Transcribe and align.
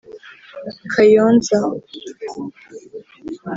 Kayonza 0.91 1.57